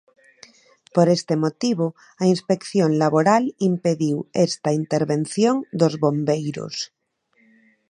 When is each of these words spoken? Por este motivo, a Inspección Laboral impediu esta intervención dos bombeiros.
Por 0.95 1.07
este 1.17 1.33
motivo, 1.43 1.85
a 2.21 2.25
Inspección 2.35 2.91
Laboral 3.03 3.43
impediu 3.71 4.17
esta 4.47 4.69
intervención 4.81 5.55
dos 5.79 5.93
bombeiros. 6.03 6.75